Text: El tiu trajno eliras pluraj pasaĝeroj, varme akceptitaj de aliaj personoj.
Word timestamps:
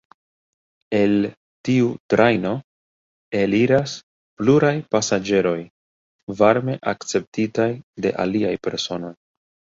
El 0.99 1.25
tiu 1.67 1.89
trajno 2.13 2.53
eliras 3.41 3.93
pluraj 4.41 4.73
pasaĝeroj, 4.97 5.55
varme 6.43 6.79
akceptitaj 6.95 7.71
de 8.07 8.17
aliaj 8.27 8.57
personoj. 8.67 9.15